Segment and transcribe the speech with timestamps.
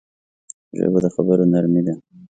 [0.77, 1.93] ژبه د خبرو نرمي ده